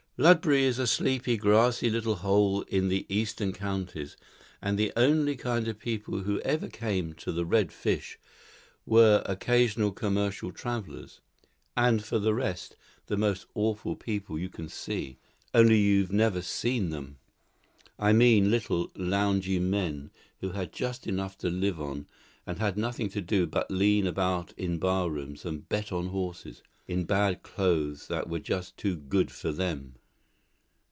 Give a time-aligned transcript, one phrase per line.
[0.23, 4.15] "Ludbury is a sleepy, grassy little hole in the Eastern Counties,
[4.61, 8.19] and the only kind of people who ever came to the 'Red Fish'
[8.85, 11.21] were occasional commercial travellers,
[11.75, 12.75] and for the rest,
[13.07, 15.17] the most awful people you can see,
[15.55, 17.17] only you've never seen them.
[17.97, 22.05] I mean little, loungy men, who had just enough to live on
[22.45, 26.61] and had nothing to do but lean about in bar rooms and bet on horses,
[26.87, 29.95] in bad clothes that were just too good for them.